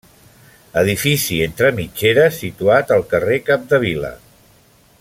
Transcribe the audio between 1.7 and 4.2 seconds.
mitgeres situat al carrer Capdevila.